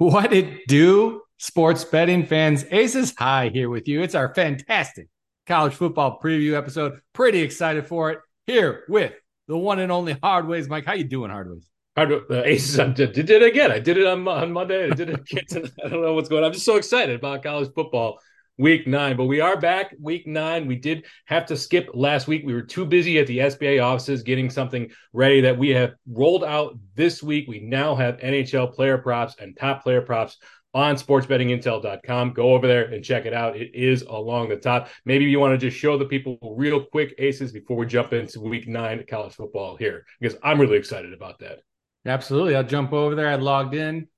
[0.00, 2.64] What it do, sports betting fans?
[2.70, 4.00] Aces High here with you.
[4.00, 5.08] It's our fantastic
[5.46, 7.00] college football preview episode.
[7.12, 8.20] Pretty excited for it.
[8.46, 9.12] Here with
[9.46, 10.70] the one and only Hardways.
[10.70, 11.68] Mike, how you doing, Hardways?
[11.98, 13.70] Hard, uh, Aces, I did, did it again.
[13.70, 14.90] I did it on, on Monday.
[14.90, 15.70] I did it again.
[15.84, 16.46] I don't know what's going on.
[16.46, 18.20] I'm just so excited about college football
[18.60, 19.16] week nine.
[19.16, 20.66] But we are back week nine.
[20.66, 22.42] We did have to skip last week.
[22.44, 26.44] We were too busy at the SBI offices getting something ready that we have rolled
[26.44, 27.48] out this week.
[27.48, 30.36] We now have NHL player props and top player props
[30.74, 32.32] on sportsbettingintel.com.
[32.32, 33.56] Go over there and check it out.
[33.56, 34.88] It is along the top.
[35.04, 38.40] Maybe you want to just show the people real quick aces before we jump into
[38.40, 41.60] week nine college football here, because I'm really excited about that.
[42.06, 42.54] Absolutely.
[42.54, 43.28] I'll jump over there.
[43.28, 44.08] I logged in.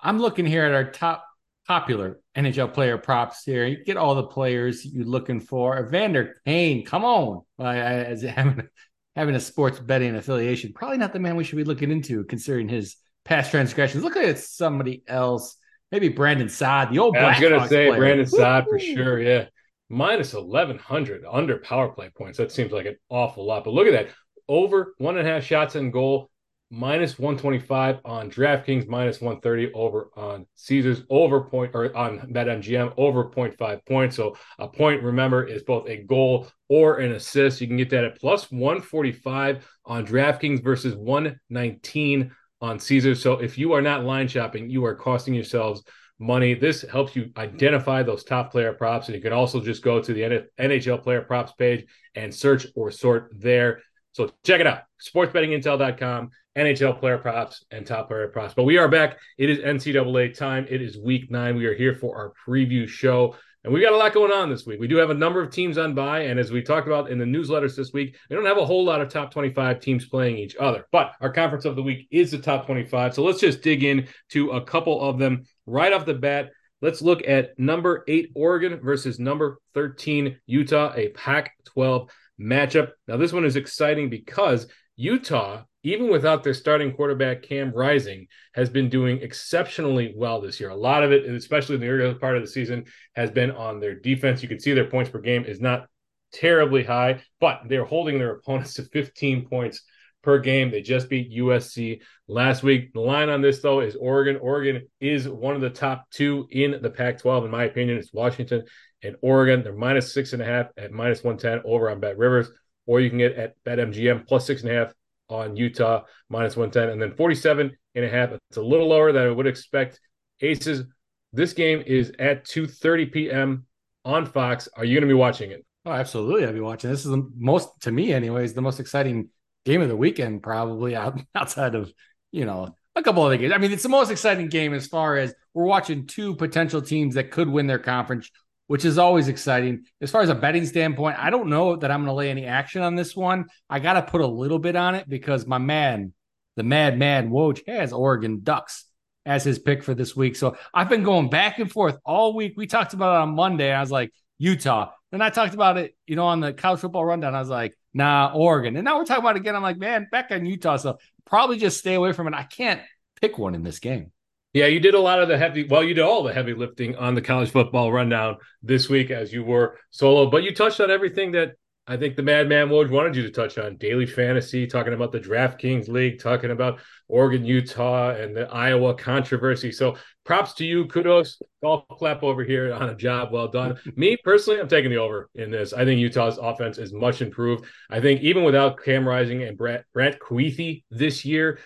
[0.00, 1.26] I'm looking here at our top
[1.66, 3.66] popular NHL player props here.
[3.66, 5.78] You get all the players you're looking for.
[5.78, 7.42] Evander Kane, come on.
[7.58, 8.68] I, as having,
[9.16, 12.68] having a sports betting affiliation, probably not the man we should be looking into considering
[12.68, 14.02] his past transgressions.
[14.02, 15.56] Look at somebody else.
[15.92, 18.00] Maybe Brandon Saad, the old yeah, I was going to say player.
[18.00, 19.20] Brandon Saad for sure.
[19.20, 19.46] Yeah.
[19.88, 22.38] Minus 1,100 under power play points.
[22.38, 23.64] That seems like an awful lot.
[23.64, 24.14] But look at that.
[24.48, 26.29] Over one and a half shots in goal
[26.70, 33.24] minus 125 on DraftKings, minus 130 over on Caesars, over point or on BetMGM, over
[33.24, 34.16] 0.5 points.
[34.16, 37.60] So a point, remember, is both a goal or an assist.
[37.60, 43.22] You can get that at plus 145 on DraftKings versus 119 on Caesars.
[43.22, 45.82] So if you are not line shopping, you are costing yourselves
[46.20, 46.54] money.
[46.54, 49.08] This helps you identify those top player props.
[49.08, 52.90] And you can also just go to the NHL player props page and search or
[52.90, 53.82] sort there.
[54.12, 56.30] So check it out, sportsbettingintel.com.
[56.58, 58.54] NHL player props and top player props.
[58.54, 59.18] But we are back.
[59.38, 60.66] It is NCAA time.
[60.68, 61.56] It is week nine.
[61.56, 63.36] We are here for our preview show.
[63.62, 64.80] And we got a lot going on this week.
[64.80, 66.22] We do have a number of teams on by.
[66.22, 68.84] And as we talked about in the newsletters this week, we don't have a whole
[68.84, 70.86] lot of top 25 teams playing each other.
[70.90, 73.14] But our conference of the week is the top 25.
[73.14, 76.50] So let's just dig in to a couple of them right off the bat.
[76.80, 82.90] Let's look at number eight, Oregon versus number 13, Utah, a Pac 12 matchup.
[83.06, 88.68] Now, this one is exciting because Utah even without their starting quarterback Cam Rising, has
[88.68, 90.70] been doing exceptionally well this year.
[90.70, 92.84] A lot of it, especially in the early part of the season,
[93.14, 94.42] has been on their defense.
[94.42, 95.86] You can see their points per game is not
[96.32, 99.82] terribly high, but they're holding their opponents to 15 points
[100.22, 100.70] per game.
[100.70, 102.92] They just beat USC last week.
[102.92, 104.36] The line on this, though, is Oregon.
[104.36, 107.96] Oregon is one of the top two in the Pac 12, in my opinion.
[107.96, 108.64] It's Washington
[109.02, 109.62] and Oregon.
[109.62, 112.50] They're minus six and a half at minus 110 over on Bet Rivers,
[112.86, 114.92] or you can get at Bet MGM plus six and a half
[115.28, 118.30] on Utah minus 110 and then 47 and a half.
[118.48, 120.00] It's a little lower than I would expect.
[120.40, 120.84] Aces,
[121.32, 123.66] this game is at 2:30 p.m.
[124.04, 124.68] on Fox.
[124.76, 125.64] Are you going to be watching it?
[125.86, 126.46] Oh, absolutely.
[126.46, 126.90] I'll be watching.
[126.90, 129.28] This is the most to me anyways, the most exciting
[129.64, 130.96] game of the weekend probably
[131.34, 131.92] outside of,
[132.32, 133.52] you know, a couple other games.
[133.52, 137.14] I mean, it's the most exciting game as far as we're watching two potential teams
[137.14, 138.30] that could win their conference
[138.70, 139.84] which is always exciting.
[140.00, 142.46] As far as a betting standpoint, I don't know that I'm going to lay any
[142.46, 143.46] action on this one.
[143.68, 146.12] I got to put a little bit on it because my man,
[146.54, 148.84] the mad man Woj, has Oregon Ducks
[149.26, 150.36] as his pick for this week.
[150.36, 152.52] So I've been going back and forth all week.
[152.56, 153.72] We talked about it on Monday.
[153.72, 154.92] I was like, Utah.
[155.10, 157.34] Then I talked about it, you know, on the college football rundown.
[157.34, 158.76] I was like, nah, Oregon.
[158.76, 159.56] And now we're talking about it again.
[159.56, 160.76] I'm like, man, back on Utah.
[160.76, 162.34] So probably just stay away from it.
[162.34, 162.82] I can't
[163.20, 164.12] pick one in this game.
[164.52, 166.96] Yeah, you did a lot of the heavy, well, you did all the heavy lifting
[166.96, 170.90] on the college football rundown this week as you were solo, but you touched on
[170.90, 171.52] everything that
[171.86, 175.18] I think the Madman Woj wanted you to touch on daily fantasy, talking about the
[175.18, 176.78] DraftKings League, talking about
[177.08, 179.72] Oregon, Utah, and the Iowa controversy.
[179.72, 180.86] So props to you.
[180.86, 181.42] Kudos.
[181.62, 183.76] Golf clap over here on a job well done.
[183.96, 185.72] Me personally, I'm taking the over in this.
[185.72, 187.64] I think Utah's offense is much improved.
[187.90, 191.58] I think even without Cam Rising and Brett, Brett Kuithe this year,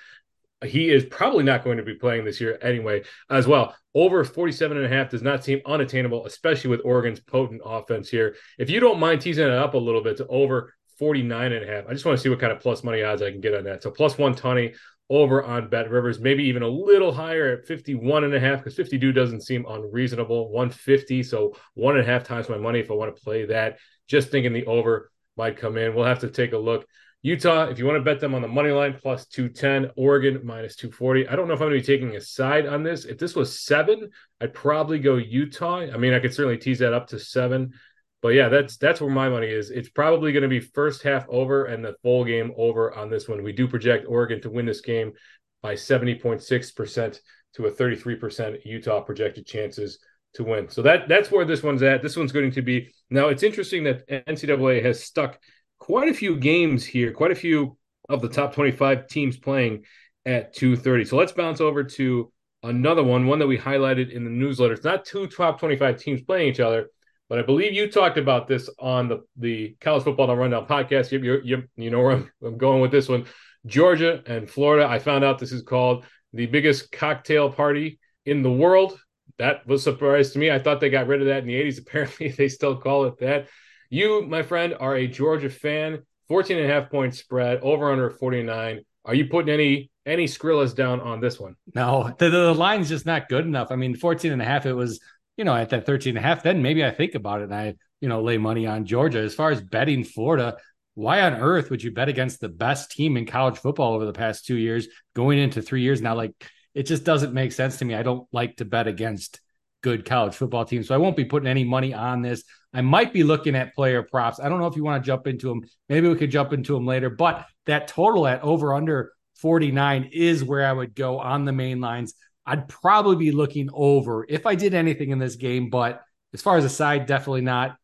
[0.67, 3.75] he is probably not going to be playing this year anyway as well.
[3.95, 8.37] Over 47 and a half does not seem unattainable especially with oregon's potent offense here.
[8.59, 11.67] If you don't mind teasing it up a little bit to over 49 and a
[11.67, 13.55] half i just want to see what kind of plus money odds i can get
[13.55, 13.83] on that.
[13.83, 14.75] So plus 120
[15.11, 18.75] over on bet rivers maybe even a little higher at 51 and a half because
[18.75, 20.51] 52 doesn't seem unreasonable.
[20.51, 23.79] 150 so one and a half times my money if i want to play that.
[24.07, 25.95] Just thinking the over might come in.
[25.95, 26.87] We'll have to take a look
[27.25, 29.93] Utah, if you want to bet them on the money line, plus 210.
[29.97, 31.27] Oregon, minus 240.
[31.27, 33.07] I don't know if I'm going to be taking a side on this.
[33.07, 34.11] If this was seven,
[34.43, 35.79] I'd probably go Utah.
[35.79, 37.73] I mean, I could certainly tease that up to seven.
[38.21, 39.71] But yeah, that's that's where my money is.
[39.71, 43.27] It's probably going to be first half over and the full game over on this
[43.27, 43.43] one.
[43.43, 45.15] We do project Oregon to win this game
[45.63, 47.21] by 70.6%
[47.55, 49.99] to a 33% Utah projected chances
[50.35, 50.69] to win.
[50.69, 52.03] So that that's where this one's at.
[52.03, 53.29] This one's going to be now.
[53.29, 55.39] It's interesting that NCAA has stuck
[55.85, 57.77] quite a few games here, quite a few
[58.09, 59.85] of the top 25 teams playing
[60.25, 61.05] at 2:30.
[61.05, 62.33] So let's bounce over to
[62.63, 64.73] another one, one that we highlighted in the newsletter.
[64.73, 66.89] It's not two top 25 teams playing each other,
[67.29, 71.13] but I believe you talked about this on the, the College Football Rundown podcast.
[71.13, 73.27] You, you, you, you know where I'm, I'm going with this one.
[73.67, 74.89] Georgia and Florida.
[74.89, 78.99] I found out this is called the biggest cocktail party in the world.
[79.37, 80.51] That was a surprise to me.
[80.51, 81.79] I thought they got rid of that in the 80s.
[81.87, 83.49] Apparently, they still call it that.
[83.95, 86.03] You, my friend, are a Georgia fan.
[86.27, 88.81] 14 and a half point spread, over under 49.
[89.05, 91.55] Are you putting any any Skrillas down on this one?
[91.77, 93.69] No, the, the line's just not good enough.
[93.71, 94.99] I mean, 14 and a half, it was,
[95.37, 97.55] you know, at that 13 and a half, then maybe I think about it and
[97.55, 99.21] I, you know, lay money on Georgia.
[99.21, 100.57] As far as betting Florida,
[100.95, 104.13] why on earth would you bet against the best team in college football over the
[104.13, 106.17] past two years, going into three years now?
[106.17, 106.33] Like,
[106.75, 107.95] it just doesn't make sense to me.
[107.95, 109.41] I don't like to bet against
[109.85, 110.83] good college football team.
[110.83, 112.43] So I won't be putting any money on this.
[112.73, 114.41] I might be looking at player props.
[114.41, 115.61] I don't know if you want to jump into them.
[115.91, 120.43] Maybe we could jump into them later, but that total at over under 49 is
[120.43, 122.15] where I would go on the main lines.
[122.47, 126.03] I'd probably be looking over if I did anything in this game, but
[126.33, 127.77] as far as a side, definitely not.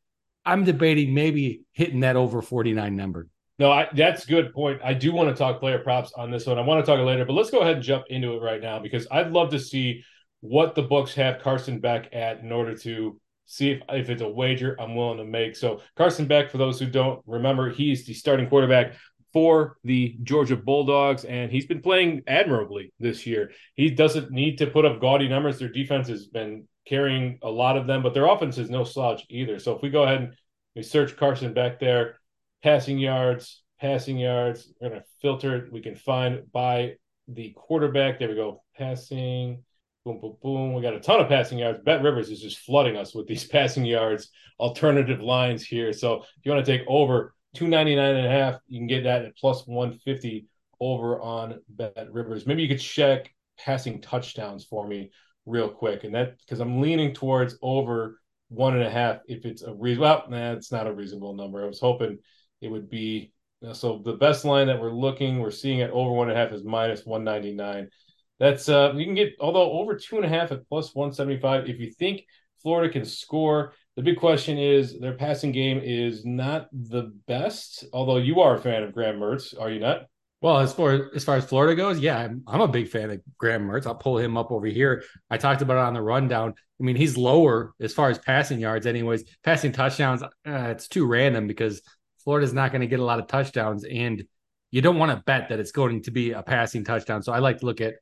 [0.47, 3.29] I'm debating maybe hitting that over 49 number.
[3.59, 4.81] No, I, that's good point.
[4.83, 6.59] I do want to talk player props on this one.
[6.59, 8.61] I want to talk it later, but let's go ahead and jump into it right
[8.61, 10.03] now because I'd love to see
[10.41, 14.29] what the books have Carson Beck at in order to see if, if it's a
[14.29, 15.57] wager I'm willing to make.
[15.57, 18.95] So Carson Beck, for those who don't remember, he's the starting quarterback
[19.33, 23.53] for the Georgia Bulldogs, and he's been playing admirably this year.
[23.75, 25.59] He doesn't need to put up gaudy numbers.
[25.59, 29.25] Their defense has been carrying a lot of them, but their offense is no slouch
[29.29, 29.59] either.
[29.59, 30.35] So if we go ahead and
[30.75, 32.19] we search Carson Beck there,
[32.63, 35.73] passing yards, passing yards, we're going to filter it.
[35.73, 36.95] We can find by
[37.29, 38.19] the quarterback.
[38.19, 38.63] There we go.
[38.77, 39.63] Passing.
[40.05, 40.75] Boom, boom, boom.
[40.75, 41.81] We got a ton of passing yards.
[41.85, 45.93] Bet Rivers is just flooding us with these passing yards alternative lines here.
[45.93, 48.61] So if you want to take over 299 and a half.
[48.69, 50.47] You can get that at plus 150
[50.81, 52.47] over on Bet Rivers.
[52.47, 55.11] Maybe you could check passing touchdowns for me
[55.47, 56.05] real quick.
[56.05, 60.03] And that because I'm leaning towards over one and a half if it's a reason.
[60.03, 61.63] Well, nah, it's not a reasonable number.
[61.63, 62.19] I was hoping
[62.61, 63.33] it would be.
[63.75, 66.53] So the best line that we're looking, we're seeing at over one and a half
[66.53, 67.91] is minus 199.
[68.41, 71.69] That's uh you can get although over two and a half at plus 175.
[71.69, 72.25] If you think
[72.63, 77.85] Florida can score, the big question is their passing game is not the best.
[77.93, 80.07] Although you are a fan of Graham Mertz, are you not?
[80.41, 83.21] Well, as far as far as Florida goes, yeah, I'm, I'm a big fan of
[83.37, 83.87] Graham Mertz.
[83.87, 85.05] I'll pull him up over here.
[85.29, 86.55] I talked about it on the rundown.
[86.81, 89.25] I mean, he's lower as far as passing yards, anyways.
[89.45, 91.83] Passing touchdowns, uh, it's too random because
[92.25, 94.25] Florida's not going to get a lot of touchdowns, and
[94.71, 97.23] you don't want to bet that it's going to be a passing touchdown.
[97.23, 97.97] So I like to look at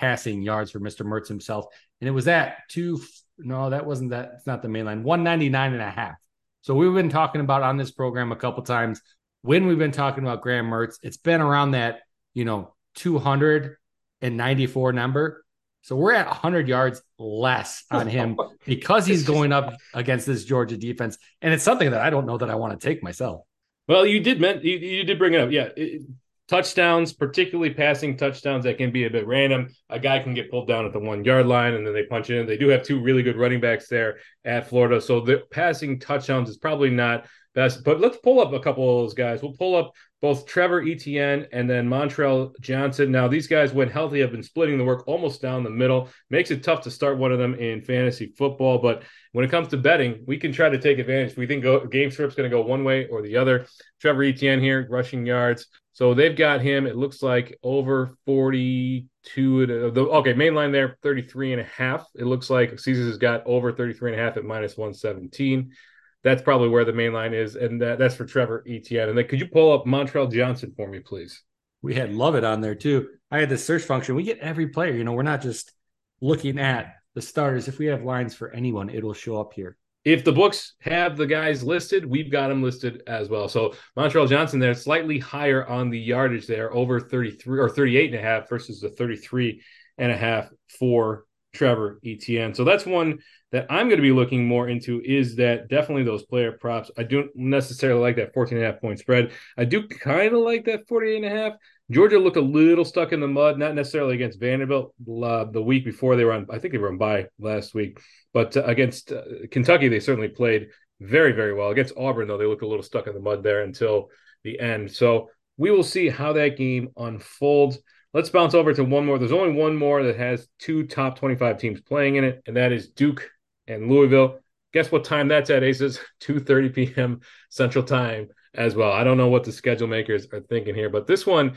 [0.00, 1.04] passing yards for Mr.
[1.04, 1.66] Mertz himself,
[2.00, 3.00] and it was at two
[3.42, 4.32] no, that wasn't that.
[4.36, 5.02] It's not the main line.
[5.02, 6.16] 199 and a half.
[6.62, 9.00] So we've been talking about on this program a couple times
[9.42, 10.96] when we've been talking about Graham Mertz.
[11.02, 12.00] It's been around that,
[12.34, 15.44] you know, 294 number.
[15.82, 18.36] So we're at 100 yards less on him
[18.66, 22.36] because he's going up against this Georgia defense, and it's something that I don't know
[22.36, 23.42] that I want to take myself.
[23.88, 25.50] Well, you did meant you, you did bring it up.
[25.50, 26.02] Yeah, it,
[26.50, 29.68] touchdowns, particularly passing touchdowns that can be a bit random.
[29.88, 32.28] A guy can get pulled down at the one yard line and then they punch
[32.28, 32.44] in.
[32.44, 35.00] They do have two really good running backs there at Florida.
[35.00, 37.84] So the passing touchdowns is probably not best.
[37.84, 39.42] But let's pull up a couple of those guys.
[39.42, 43.10] We'll pull up both Trevor Etienne and then Montrell Johnson.
[43.10, 46.08] Now, these guys, when healthy, have been splitting the work almost down the middle.
[46.28, 48.78] Makes it tough to start one of them in fantasy football.
[48.78, 49.02] But
[49.32, 51.36] when it comes to betting, we can try to take advantage.
[51.36, 53.66] We think go, game script's going to go one way or the other.
[54.00, 55.66] Trevor Etienne here, rushing yards.
[55.92, 59.62] So they've got him, it looks like over 42.
[59.62, 62.06] Uh, the, okay, main line there, 33 and a half.
[62.14, 65.72] It looks like Caesars has got over 33 and a half at minus 117
[66.22, 69.08] that's probably where the main line is, and that, that's for Trevor Etienne.
[69.08, 71.42] And then could you pull up Montrell Johnson for me, please?
[71.82, 73.08] We had love it on there too.
[73.30, 74.14] I had the search function.
[74.14, 74.92] We get every player.
[74.92, 75.72] You know, we're not just
[76.20, 77.68] looking at the starters.
[77.68, 79.76] If we have lines for anyone, it'll show up here.
[80.04, 83.48] If the books have the guys listed, we've got them listed as well.
[83.48, 88.18] So Montrell Johnson there, slightly higher on the yardage there, over 33 or 38 and
[88.18, 89.62] a half versus the 33
[89.98, 90.48] and a half
[90.78, 92.54] for Trevor Etienne.
[92.54, 93.18] So that's one
[93.52, 96.90] that I'm going to be looking more into is that definitely those player props.
[96.96, 99.32] I don't necessarily like that 14 and a half point spread.
[99.56, 101.52] I do kind of like that 48 and a half.
[101.90, 105.84] Georgia looked a little stuck in the mud, not necessarily against Vanderbilt uh, the week
[105.84, 107.98] before they were on, I think they were on bye last week,
[108.32, 110.68] but uh, against uh, Kentucky, they certainly played
[111.00, 111.70] very, very well.
[111.70, 114.10] Against Auburn, though, they looked a little stuck in the mud there until
[114.44, 114.92] the end.
[114.92, 117.78] So we will see how that game unfolds.
[118.12, 119.18] Let's bounce over to one more.
[119.18, 122.72] There's only one more that has two top 25 teams playing in it, and that
[122.72, 123.30] is Duke
[123.68, 124.40] and Louisville.
[124.72, 126.00] Guess what time that's at, Aces?
[126.20, 127.20] 2:30 p.m.
[127.50, 128.92] Central Time as well.
[128.92, 131.56] I don't know what the schedule makers are thinking here, but this one,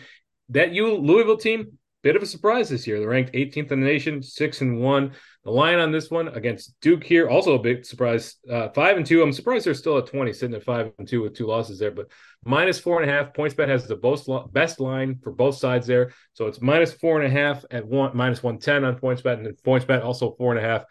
[0.49, 2.99] that you Louisville team, bit of a surprise this year.
[2.99, 5.13] They're ranked 18th in the nation, six and one.
[5.45, 9.05] The line on this one against Duke here, also a big surprise, uh, five and
[9.05, 9.23] two.
[9.23, 11.91] I'm surprised they're still at 20, sitting at five and two with two losses there,
[11.91, 12.11] but
[12.45, 13.33] minus four and a half.
[13.33, 17.37] PointsBet has the best line for both sides there, so it's minus four and a
[17.37, 20.83] half at one, minus 110 on PointsBet, and then PointsBet also four and a half,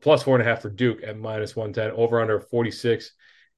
[0.00, 3.12] plus four and a half for Duke at minus 110, over under 46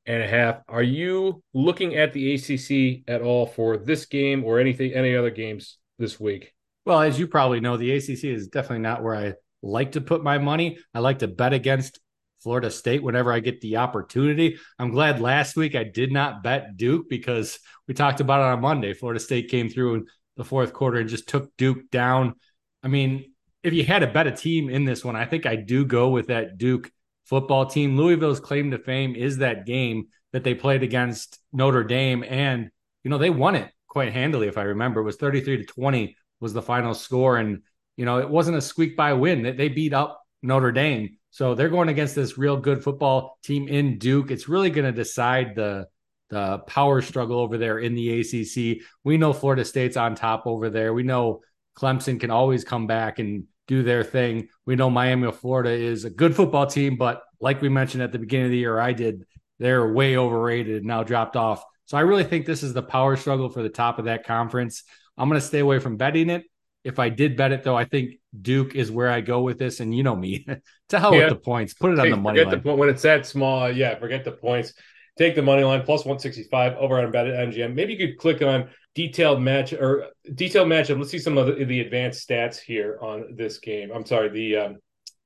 [0.06, 0.60] and a half.
[0.68, 5.30] Are you looking at the ACC at all for this game or anything, any other
[5.30, 6.52] games this week?
[6.84, 10.22] Well, as you probably know, the ACC is definitely not where I like to put
[10.22, 10.78] my money.
[10.92, 11.98] I like to bet against
[12.42, 14.58] Florida State whenever I get the opportunity.
[14.78, 18.60] I'm glad last week I did not bet Duke because we talked about it on
[18.60, 18.92] Monday.
[18.92, 22.34] Florida State came through in the fourth quarter and just took Duke down.
[22.82, 25.56] I mean, if you had to bet a team in this one, I think I
[25.56, 26.90] do go with that Duke
[27.24, 27.96] football team.
[27.96, 32.22] Louisville's claim to fame is that game that they played against Notre Dame.
[32.28, 32.68] And,
[33.02, 35.00] you know, they won it quite handily, if I remember.
[35.00, 37.38] It was 33 to 20 was the final score.
[37.38, 37.62] And
[37.96, 39.42] you know, it wasn't a squeak by win.
[39.42, 41.16] They, they beat up Notre Dame.
[41.30, 44.30] So they're going against this real good football team in Duke.
[44.30, 45.88] It's really going to decide the
[46.30, 48.82] the power struggle over there in the ACC.
[49.04, 50.92] We know Florida State's on top over there.
[50.94, 51.42] We know
[51.76, 54.48] Clemson can always come back and do their thing.
[54.66, 58.12] We know Miami of Florida is a good football team, but like we mentioned at
[58.12, 59.24] the beginning of the year, I did,
[59.58, 61.62] they're way overrated and now dropped off.
[61.84, 64.84] So I really think this is the power struggle for the top of that conference.
[65.16, 66.44] I'm going to stay away from betting it.
[66.82, 69.80] If I did bet it though, I think Duke is where I go with this.
[69.80, 70.46] And you know me,
[70.90, 71.20] to hell yeah.
[71.20, 71.74] with the points.
[71.74, 72.50] Put it on the money line.
[72.50, 73.70] The point when it's that small.
[73.70, 74.74] Yeah, forget the points.
[75.16, 77.74] Take the money line plus 165 over on bet at MGM.
[77.74, 80.98] Maybe you could click on detailed match or detailed matchup.
[80.98, 83.90] Let's see some of the, the advanced stats here on this game.
[83.94, 84.78] I'm sorry, the um,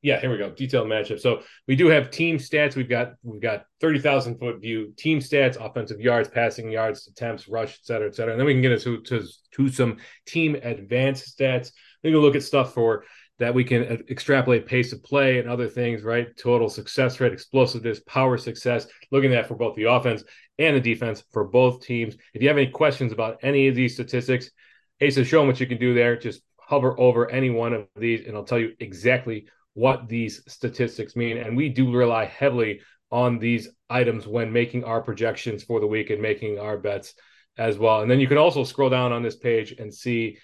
[0.02, 0.50] yeah, here we go.
[0.50, 1.20] Detailed matchup.
[1.20, 2.76] So we do have team stats.
[2.76, 7.48] We've got we've got thirty thousand foot view team stats, offensive yards, passing yards, attempts,
[7.48, 8.32] rush, et cetera, et cetera.
[8.32, 11.72] And then we can get into to, to some team advanced stats.
[12.04, 13.04] We can look at stuff for
[13.40, 16.36] that we can uh, extrapolate pace of play and other things, right?
[16.36, 18.86] Total success rate, explosiveness, power success.
[19.10, 20.24] Looking at for both the offense
[20.58, 22.16] and the defense for both teams.
[22.34, 24.50] If you have any questions about any of these statistics,
[24.98, 26.16] hey, so show them what you can do there.
[26.16, 29.46] Just hover over any one of these, and I'll tell you exactly
[29.78, 31.38] what these statistics mean.
[31.38, 32.80] And we do rely heavily
[33.12, 37.14] on these items when making our projections for the week and making our bets
[37.56, 38.02] as well.
[38.02, 40.38] And then you can also scroll down on this page and see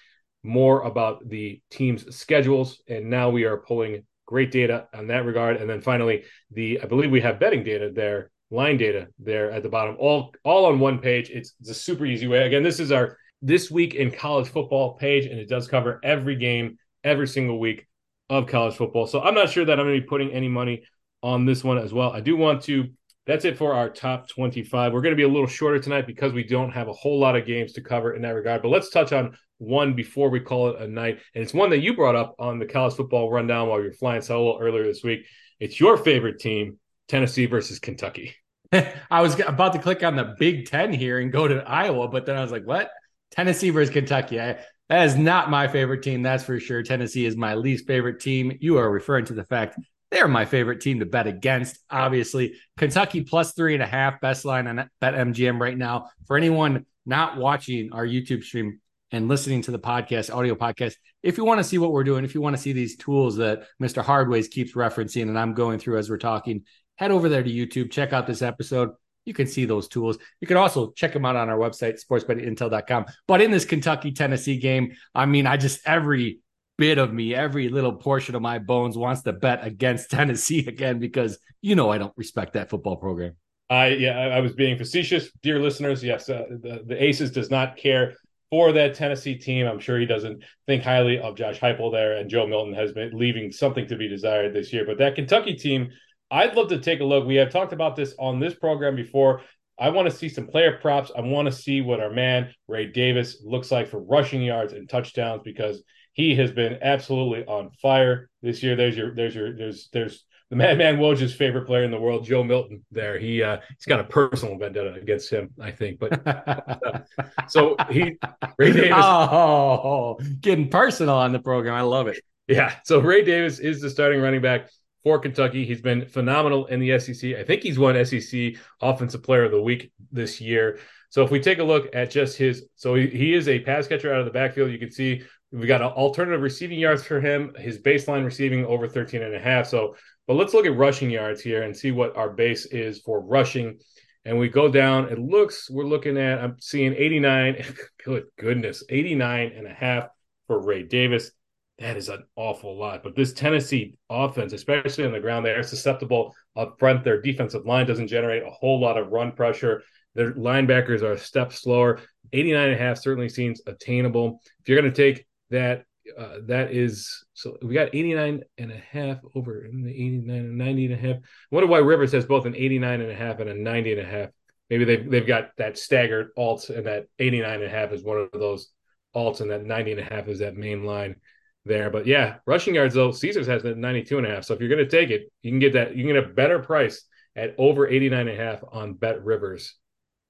[0.44, 2.80] more about the team's schedules.
[2.88, 5.56] And now we are pulling great data on that regard.
[5.56, 6.22] And then finally,
[6.52, 10.32] the I believe we have betting data there, line data there at the bottom, all
[10.44, 11.28] all on one page.
[11.30, 12.46] It's, it's a super easy way.
[12.46, 16.36] Again, this is our this week in college football page, and it does cover every
[16.36, 17.86] game every single week
[18.30, 19.06] of college football.
[19.06, 20.84] So I'm not sure that I'm going to be putting any money
[21.22, 22.10] on this one as well.
[22.12, 22.86] I do want to.
[23.26, 24.92] That's it for our top 25.
[24.92, 27.36] We're going to be a little shorter tonight because we don't have a whole lot
[27.36, 28.60] of games to cover in that regard.
[28.60, 31.20] But let's touch on one before we call it a night.
[31.34, 34.20] And it's one that you brought up on the college football rundown while you're flying
[34.20, 35.24] solo earlier this week.
[35.58, 36.78] It's your favorite team,
[37.08, 38.34] Tennessee versus Kentucky.
[39.10, 42.26] I was about to click on the Big Ten here and go to Iowa, but
[42.26, 42.90] then I was like, what?
[43.30, 44.40] Tennessee versus Kentucky.
[44.40, 46.82] I, that is not my favorite team, that's for sure.
[46.82, 48.56] Tennessee is my least favorite team.
[48.60, 49.78] You are referring to the fact
[50.10, 51.78] they're my favorite team to bet against.
[51.90, 56.10] Obviously, Kentucky plus three and a half, best line on Bet MGM right now.
[56.26, 61.36] For anyone not watching our YouTube stream and listening to the podcast, audio podcast, if
[61.36, 63.64] you want to see what we're doing, if you want to see these tools that
[63.82, 64.02] Mr.
[64.02, 66.62] Hardways keeps referencing and I'm going through as we're talking,
[66.96, 68.90] head over there to YouTube, check out this episode
[69.24, 70.18] you can see those tools.
[70.40, 73.06] You can also check them out on our website, sportsbettingintel.com.
[73.26, 76.40] But in this Kentucky Tennessee game, I mean, I just every
[76.76, 80.98] bit of me, every little portion of my bones wants to bet against Tennessee again
[80.98, 83.36] because you know I don't respect that football program.
[83.70, 86.04] I yeah, I was being facetious, dear listeners.
[86.04, 88.14] Yes, uh, the, the Aces does not care
[88.50, 89.66] for that Tennessee team.
[89.66, 93.16] I'm sure he doesn't think highly of Josh Heupel there, and Joe Milton has been
[93.16, 94.84] leaving something to be desired this year.
[94.86, 95.90] But that Kentucky team
[96.34, 97.24] I'd love to take a look.
[97.24, 99.42] We have talked about this on this program before.
[99.78, 101.12] I want to see some player props.
[101.16, 104.88] I want to see what our man Ray Davis looks like for rushing yards and
[104.88, 108.74] touchdowns because he has been absolutely on fire this year.
[108.74, 112.42] There's your there's your there's there's the madman Woj's favorite player in the world, Joe
[112.42, 112.84] Milton.
[112.90, 116.00] There, he uh, he's got a personal vendetta against him, I think.
[116.00, 117.00] But uh,
[117.48, 118.16] so he
[118.58, 118.92] Ray Davis.
[118.92, 121.74] Oh, getting personal on the program.
[121.74, 122.20] I love it.
[122.48, 122.74] Yeah.
[122.84, 124.68] So Ray Davis is the starting running back
[125.04, 125.64] for Kentucky.
[125.64, 127.34] He's been phenomenal in the SEC.
[127.34, 130.80] I think he's won SEC Offensive Player of the Week this year.
[131.10, 133.86] So if we take a look at just his, so he, he is a pass
[133.86, 134.72] catcher out of the backfield.
[134.72, 137.54] You can see we got an alternative receiving yards for him.
[137.56, 139.68] His baseline receiving over 13 and a half.
[139.68, 139.94] So,
[140.26, 143.78] but let's look at rushing yards here and see what our base is for rushing.
[144.24, 147.64] And we go down, it looks, we're looking at, I'm seeing 89,
[148.04, 150.08] good goodness, 89 and a half
[150.46, 151.30] for Ray Davis.
[151.78, 153.02] That is an awful lot.
[153.02, 157.02] But this Tennessee offense, especially on the ground, they are susceptible up front.
[157.02, 159.82] Their defensive line doesn't generate a whole lot of run pressure.
[160.14, 162.00] Their linebackers are a step slower.
[162.32, 164.40] 89 and a half certainly seems attainable.
[164.60, 165.84] If you're going to take that,
[166.16, 170.58] uh, that is so we got 89 and a half over in the 89 and
[170.58, 171.16] 90 and a half.
[171.16, 174.00] I wonder why Rivers has both an 89 and a half and a 90 and
[174.00, 174.28] a half.
[174.70, 178.18] Maybe they've, they've got that staggered alt and that 89 and a half is one
[178.18, 178.70] of those
[179.14, 181.16] alts and that 90 and a half is that main line
[181.64, 181.90] there.
[181.90, 184.44] But yeah, rushing yards though, Caesars has that 92 and a half.
[184.44, 186.34] So if you're going to take it, you can get that, you can get a
[186.34, 187.04] better price
[187.36, 189.76] at over 89 and a half on Bet Rivers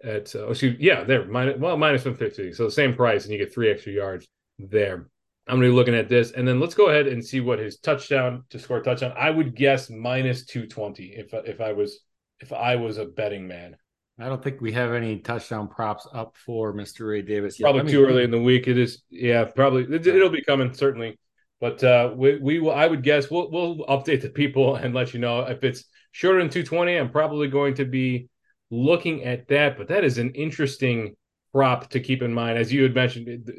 [0.03, 3.38] at uh, excuse yeah there minus well minus 150 so the same price and you
[3.38, 4.26] get three extra yards
[4.59, 5.09] there.
[5.47, 6.31] I'm going to be looking at this.
[6.31, 9.12] And then let's go ahead and see what his touchdown to score touchdown.
[9.17, 12.00] I would guess minus 220 if if i was
[12.41, 13.76] if i was a betting man.
[14.19, 17.67] I don't think we have any touchdown props up for mr ray davis yet.
[17.67, 18.69] probably too early in the week.
[18.69, 21.19] It is yeah probably it, will be coming certainly
[21.64, 25.21] but uh we, we i would guess we'll we'll update the people and let you
[25.21, 28.28] know if it's shorter than 220 i'm probably going to be
[28.75, 31.16] looking at that, but that is an interesting
[31.52, 32.59] prop to keep in mind.
[32.59, 33.50] As you had mentioned,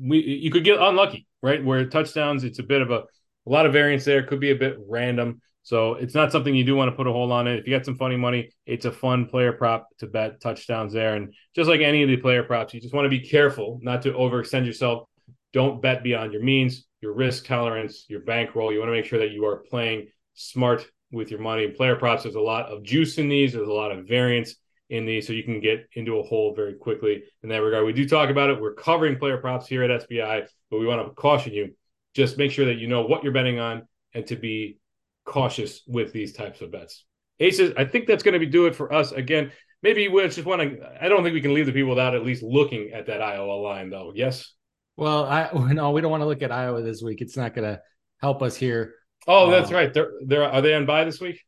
[0.00, 1.64] we you could get unlucky, right?
[1.64, 3.04] Where touchdowns, it's a bit of a
[3.46, 4.22] a lot of variance there.
[4.22, 5.40] Could be a bit random.
[5.64, 7.60] So it's not something you do want to put a hold on it.
[7.60, 11.14] If you got some funny money, it's a fun player prop to bet touchdowns there.
[11.14, 14.02] And just like any of the player props, you just want to be careful not
[14.02, 15.08] to overextend yourself.
[15.52, 18.72] Don't bet beyond your means, your risk tolerance, your bankroll.
[18.72, 21.68] You want to make sure that you are playing smart with your money.
[21.68, 23.52] Player props, there's a lot of juice in these.
[23.52, 24.54] There's a lot of variance
[24.88, 27.84] in these, so you can get into a hole very quickly in that regard.
[27.84, 28.60] We do talk about it.
[28.60, 31.74] We're covering player props here at SBI, but we want to caution you.
[32.14, 34.78] Just make sure that you know what you're betting on and to be
[35.24, 37.04] cautious with these types of bets.
[37.40, 39.12] Aces, I think that's going to be do it for us.
[39.12, 39.50] Again,
[39.82, 40.90] maybe we just want to.
[41.00, 43.52] I don't think we can leave the people without at least looking at that Iowa
[43.52, 44.12] line, though.
[44.14, 44.52] Yes.
[44.96, 47.20] Well, I no, we don't want to look at Iowa this week.
[47.20, 47.80] It's not going to
[48.20, 48.94] help us here.
[49.26, 49.92] Oh, that's um, right.
[49.92, 51.40] They're they're are they on bye this week?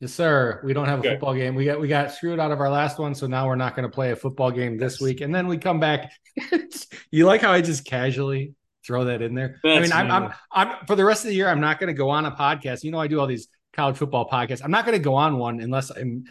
[0.00, 0.60] Yes, sir.
[0.64, 1.54] We don't have a football game.
[1.54, 3.88] We got we got screwed out of our last one, so now we're not going
[3.88, 5.20] to play a football game this week.
[5.20, 6.10] And then we come back.
[7.12, 9.60] you like how I just casually throw that in there?
[9.62, 11.48] That's I mean, I'm, I'm, I'm for the rest of the year.
[11.48, 12.82] I'm not going to go on a podcast.
[12.82, 14.60] You know, I do all these college football podcast.
[14.62, 16.24] I'm not going to go on one unless I'm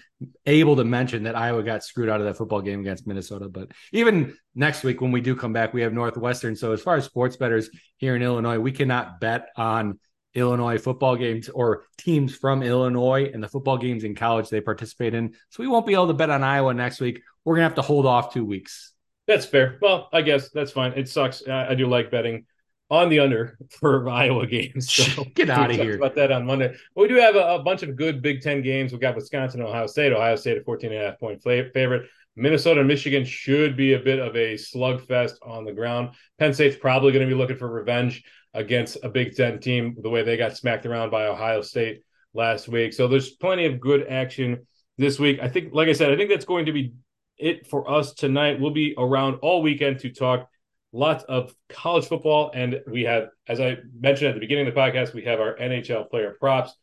[0.45, 3.49] able to mention that Iowa got screwed out of that football game against Minnesota.
[3.49, 6.55] But even next week when we do come back, we have Northwestern.
[6.55, 9.99] So as far as sports betters here in Illinois, we cannot bet on
[10.33, 15.13] Illinois football games or teams from Illinois and the football games in college they participate
[15.13, 15.33] in.
[15.49, 17.21] So we won't be able to bet on Iowa next week.
[17.43, 18.93] We're going to have to hold off two weeks.
[19.27, 19.77] That's fair.
[19.81, 20.93] Well, I guess that's fine.
[20.95, 21.47] It sucks.
[21.47, 22.45] I, do like betting
[22.91, 24.93] on the under for Iowa games.
[24.93, 25.95] So get out of here.
[25.95, 26.75] About that on Monday.
[26.93, 28.91] But we do have a, a, bunch of good Big Ten games.
[28.91, 30.11] We've got Wisconsin, Ohio State.
[30.11, 32.07] Ohio State a 14 and a half point favorite.
[32.35, 36.11] Minnesota and Michigan should be a bit of a slugfest on the ground.
[36.37, 38.23] Penn State's probably going to be looking for revenge
[38.53, 42.67] against a Big Ten team the way they got smacked around by Ohio State last
[42.67, 42.93] week.
[42.93, 44.65] So there's plenty of good action
[44.97, 45.39] this week.
[45.41, 46.93] I think, like I said, I think that's going to be
[47.37, 48.59] it for us tonight.
[48.59, 50.49] We'll be around all weekend to talk
[50.93, 52.51] lots of college football.
[52.53, 55.55] And we have, as I mentioned at the beginning of the podcast, we have our
[55.55, 56.73] NHL player props.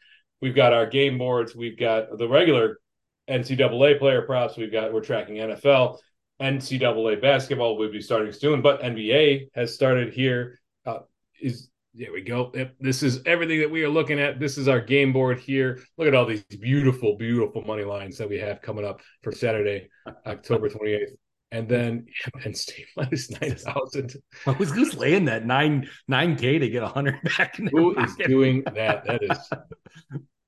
[0.41, 1.55] We've got our game boards.
[1.55, 2.79] We've got the regular
[3.29, 4.57] NCAA player props.
[4.57, 5.99] We've got, we're tracking NFL.
[6.41, 11.01] NCAA basketball will be starting soon, but NBA has started here uh,
[11.41, 12.53] is there we go.
[12.79, 14.39] This is everything that we are looking at.
[14.39, 15.81] This is our game board here.
[15.97, 19.89] Look at all these beautiful, beautiful money lines that we have coming up for Saturday,
[20.25, 21.17] October 28th.
[21.51, 22.07] And then
[22.39, 24.17] Penn State minus nine thousand.
[24.45, 27.57] Who's who's laying that nine nine k to get a hundred back?
[27.57, 28.11] Who pocket?
[28.11, 29.05] is doing that?
[29.05, 29.39] That is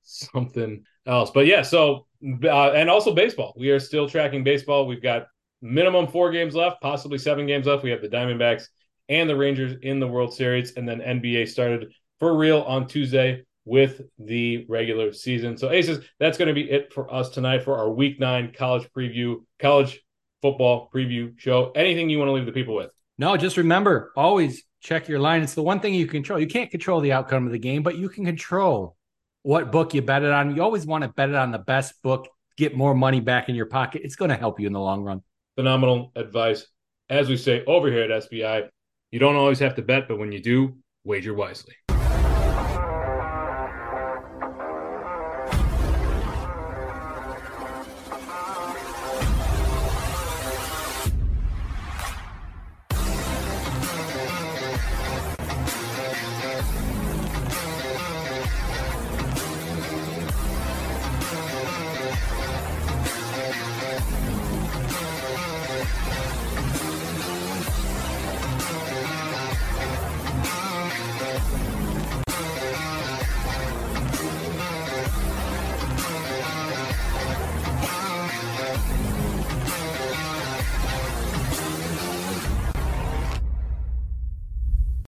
[0.02, 1.30] something else.
[1.30, 2.06] But yeah, so
[2.44, 3.54] uh, and also baseball.
[3.56, 4.86] We are still tracking baseball.
[4.86, 5.26] We've got
[5.62, 7.82] minimum four games left, possibly seven games left.
[7.82, 8.64] We have the Diamondbacks
[9.08, 10.72] and the Rangers in the World Series.
[10.76, 15.56] And then NBA started for real on Tuesday with the regular season.
[15.56, 18.88] So, Aces, that's going to be it for us tonight for our week nine college
[18.96, 20.00] preview, college
[20.42, 21.72] football preview show.
[21.74, 22.90] Anything you want to leave the people with?
[23.18, 25.42] No, just remember always check your line.
[25.42, 26.38] It's the one thing you control.
[26.38, 28.96] You can't control the outcome of the game, but you can control
[29.42, 30.54] what book you bet it on.
[30.56, 33.54] You always want to bet it on the best book, get more money back in
[33.54, 34.02] your pocket.
[34.04, 35.22] It's going to help you in the long run.
[35.56, 36.66] Phenomenal advice.
[37.08, 38.68] As we say over here at SBI,
[39.10, 41.74] you don't always have to bet, but when you do, wager wisely.